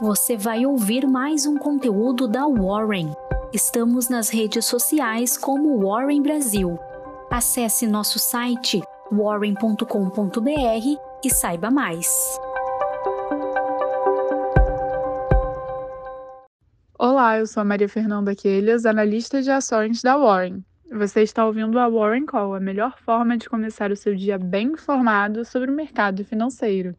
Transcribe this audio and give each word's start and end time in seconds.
você 0.00 0.34
vai 0.34 0.64
ouvir 0.64 1.06
mais 1.06 1.44
um 1.44 1.58
conteúdo 1.58 2.26
da 2.26 2.46
Warren. 2.46 3.12
Estamos 3.52 4.08
nas 4.08 4.30
redes 4.30 4.64
sociais 4.64 5.36
como 5.36 5.78
Warren 5.78 6.22
Brasil. 6.22 6.78
Acesse 7.30 7.86
nosso 7.86 8.18
site 8.18 8.80
warren.com.br 9.12 9.84
e 11.22 11.30
saiba 11.30 11.70
mais. 11.70 12.08
Olá, 16.98 17.38
eu 17.38 17.46
sou 17.46 17.60
a 17.60 17.64
Maria 17.64 17.88
Fernanda 17.88 18.34
Quelhas, 18.34 18.86
analista 18.86 19.42
de 19.42 19.50
ações 19.50 20.00
da 20.00 20.16
Warren. 20.16 20.64
Você 20.90 21.22
está 21.22 21.44
ouvindo 21.44 21.78
a 21.78 21.88
Warren 21.88 22.24
Call, 22.24 22.54
a 22.54 22.60
melhor 22.60 22.96
forma 23.04 23.36
de 23.36 23.50
começar 23.50 23.92
o 23.92 23.96
seu 23.96 24.14
dia 24.14 24.38
bem 24.38 24.68
informado 24.68 25.44
sobre 25.44 25.70
o 25.70 25.74
mercado 25.74 26.24
financeiro. 26.24 26.96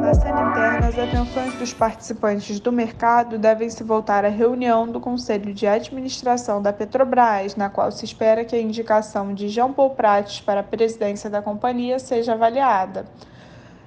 Na 0.00 0.14
cena 0.14 0.50
interna, 0.50 0.88
as 0.88 0.98
atenções 0.98 1.54
dos 1.54 1.72
participantes 1.72 2.60
do 2.60 2.70
mercado 2.70 3.38
devem 3.38 3.70
se 3.70 3.82
voltar 3.82 4.24
à 4.24 4.28
reunião 4.28 4.86
do 4.86 5.00
Conselho 5.00 5.54
de 5.54 5.66
Administração 5.66 6.60
da 6.60 6.72
Petrobras, 6.72 7.56
na 7.56 7.70
qual 7.70 7.90
se 7.90 8.04
espera 8.04 8.44
que 8.44 8.54
a 8.54 8.60
indicação 8.60 9.32
de 9.32 9.48
Jean 9.48 9.72
Paul 9.72 9.90
Prates 9.90 10.40
para 10.40 10.60
a 10.60 10.62
presidência 10.62 11.30
da 11.30 11.40
companhia 11.40 11.98
seja 11.98 12.34
avaliada. 12.34 13.06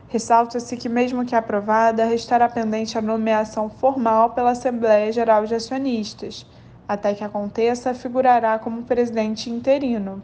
Ressalta-se 0.08 0.76
que, 0.76 0.90
mesmo 0.90 1.24
que 1.24 1.36
aprovada, 1.36 2.04
restará 2.06 2.50
pendente 2.50 2.98
a 2.98 3.02
nomeação 3.02 3.70
formal 3.70 4.32
pela 4.32 4.52
Assembleia 4.52 5.12
Geral 5.12 5.46
de 5.46 5.54
Acionistas. 5.54 6.46
Até 6.88 7.14
que 7.14 7.24
aconteça, 7.24 7.94
figurará 7.94 8.58
como 8.58 8.82
presidente 8.82 9.52
interino. 9.52 10.24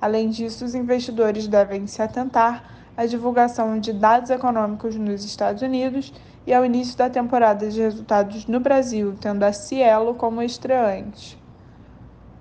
Além 0.00 0.28
disso, 0.28 0.64
os 0.64 0.74
investidores 0.74 1.46
devem 1.46 1.86
se 1.86 2.02
atentar 2.02 2.79
à 3.00 3.06
divulgação 3.06 3.80
de 3.80 3.94
dados 3.94 4.28
econômicos 4.28 4.94
nos 4.94 5.24
Estados 5.24 5.62
Unidos 5.62 6.12
e 6.46 6.52
ao 6.52 6.66
início 6.66 6.98
da 6.98 7.08
temporada 7.08 7.66
de 7.66 7.80
resultados 7.80 8.46
no 8.46 8.60
Brasil, 8.60 9.14
tendo 9.18 9.42
a 9.42 9.54
Cielo 9.54 10.14
como 10.14 10.42
estreante. 10.42 11.42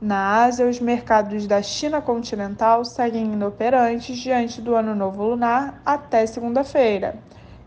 Na 0.01 0.43
Ásia, 0.43 0.67
os 0.67 0.81
mercados 0.81 1.47
da 1.47 1.61
China 1.61 2.01
continental 2.01 2.83
seguem 2.83 3.31
inoperantes 3.31 4.17
diante 4.17 4.59
do 4.59 4.75
Ano 4.75 4.93
Novo 4.93 5.23
Lunar 5.23 5.81
até 5.85 6.25
segunda-feira. 6.25 7.15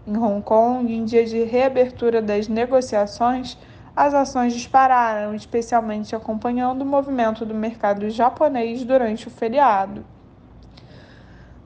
Em 0.07 0.15
Hong 0.15 0.43
Kong, 0.43 0.95
em 0.95 1.07
dia 1.07 1.25
de 1.25 1.45
reabertura 1.45 2.21
das 2.21 2.47
negociações, 2.47 3.57
as 3.97 4.13
ações 4.13 4.53
dispararam, 4.53 5.35
especialmente 5.35 6.15
acompanhando 6.15 6.83
o 6.83 6.87
movimento 6.87 7.47
do 7.47 7.55
mercado 7.55 8.11
japonês 8.11 8.85
durante 8.85 9.29
o 9.29 9.31
feriado. 9.31 10.05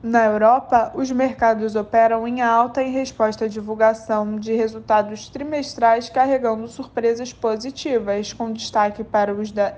Na 0.03 0.25
Europa, 0.25 0.91
os 0.93 1.11
mercados 1.11 1.75
operam 1.75 2.27
em 2.27 2.39
alta 2.39 2.83
em 2.83 2.91
resposta 2.91 3.45
à 3.45 3.47
divulgação 3.47 4.37
de 4.37 4.53
resultados 4.53 5.27
trimestrais 5.27 6.07
carregando 6.07 6.67
surpresas 6.67 7.33
positivas, 7.33 8.31
com 8.31 8.53
destaque 8.53 9.03
para 9.03 9.33
os 9.33 9.51
da 9.51 9.73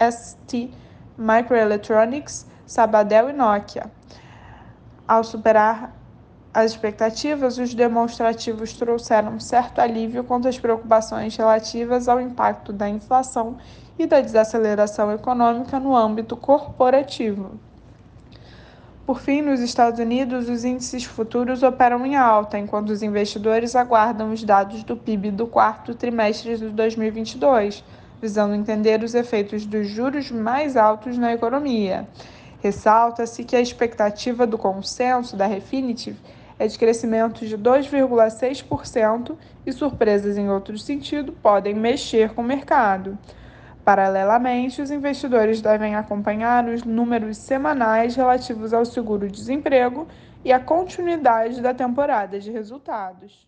ST 0.00 0.70
Microelectronics, 1.18 2.46
Sabadell 2.64 3.28
e 3.30 3.32
Nokia. 3.32 3.90
Ao 5.06 5.24
superar 5.24 5.92
as 6.54 6.70
expectativas, 6.70 7.58
os 7.58 7.74
demonstrativos 7.74 8.72
trouxeram 8.74 9.40
certo 9.40 9.80
alívio 9.80 10.22
quanto 10.22 10.46
às 10.46 10.60
preocupações 10.60 11.36
relativas 11.36 12.08
ao 12.08 12.20
impacto 12.20 12.72
da 12.72 12.88
inflação 12.88 13.56
e 13.98 14.06
da 14.06 14.20
desaceleração 14.20 15.10
econômica 15.10 15.80
no 15.80 15.96
âmbito 15.96 16.36
corporativo. 16.36 17.58
Por 19.08 19.20
fim, 19.20 19.40
nos 19.40 19.60
Estados 19.60 19.98
Unidos, 19.98 20.50
os 20.50 20.66
índices 20.66 21.02
futuros 21.02 21.62
operam 21.62 22.04
em 22.04 22.14
alta, 22.14 22.58
enquanto 22.58 22.90
os 22.90 23.02
investidores 23.02 23.74
aguardam 23.74 24.30
os 24.34 24.44
dados 24.44 24.84
do 24.84 24.98
PIB 24.98 25.30
do 25.30 25.46
quarto 25.46 25.94
trimestre 25.94 26.58
de 26.58 26.68
2022 26.68 27.82
visando 28.20 28.54
entender 28.54 29.02
os 29.02 29.14
efeitos 29.14 29.64
dos 29.64 29.88
juros 29.88 30.30
mais 30.30 30.76
altos 30.76 31.16
na 31.16 31.32
economia. 31.32 32.06
Ressalta-se 32.62 33.44
que 33.44 33.56
a 33.56 33.62
expectativa 33.62 34.46
do 34.46 34.58
consenso 34.58 35.38
da 35.38 35.46
Refinitiv 35.46 36.18
é 36.58 36.66
de 36.66 36.78
crescimento 36.78 37.46
de 37.46 37.56
2,6% 37.56 39.36
e 39.64 39.72
surpresas 39.72 40.36
em 40.36 40.50
outro 40.50 40.76
sentido 40.76 41.32
podem 41.32 41.72
mexer 41.72 42.34
com 42.34 42.42
o 42.42 42.44
mercado. 42.44 43.16
Paralelamente, 43.88 44.82
os 44.82 44.90
investidores 44.90 45.62
devem 45.62 45.94
acompanhar 45.94 46.68
os 46.68 46.84
números 46.84 47.38
semanais 47.38 48.14
relativos 48.14 48.74
ao 48.74 48.84
seguro-desemprego 48.84 50.06
e 50.44 50.52
a 50.52 50.60
continuidade 50.60 51.62
da 51.62 51.72
temporada 51.72 52.38
de 52.38 52.50
resultados. 52.50 53.47